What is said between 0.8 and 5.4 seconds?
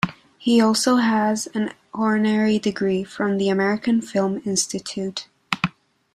has an honorary degree from the American Film Institute.